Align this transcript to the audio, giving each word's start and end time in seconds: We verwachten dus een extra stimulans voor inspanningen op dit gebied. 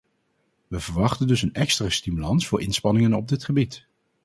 We 0.67 0.79
verwachten 0.79 1.27
dus 1.27 1.41
een 1.41 1.53
extra 1.53 1.89
stimulans 1.89 2.47
voor 2.47 2.61
inspanningen 2.61 3.13
op 3.13 3.27
dit 3.27 3.43
gebied. 3.43 3.87